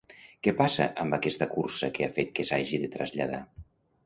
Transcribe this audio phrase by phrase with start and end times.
[0.45, 3.45] Què passa amb aquesta cursa que ha fet que s'hagi de traslladar?